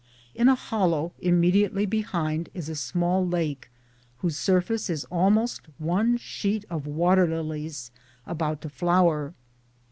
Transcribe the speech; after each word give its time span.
In 0.33 0.49
a 0.49 0.55
hollow 0.55 1.13
immediately 1.19 1.85
behind 1.85 2.49
is 2.55 2.69
a 2.69 2.75
small 2.75 3.23
lake 3.23 3.69
whose 4.17 4.35
surface 4.35 4.89
is 4.89 5.05
almost 5.11 5.61
one 5.77 6.17
sheet 6.17 6.65
of 6.71 6.87
waterlilies 6.87 7.91
about 8.25 8.61
to 8.61 8.69
flower. 8.69 9.35